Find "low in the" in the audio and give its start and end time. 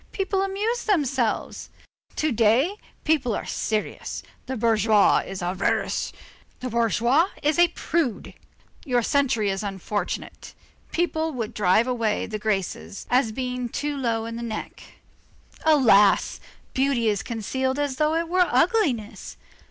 13.95-14.41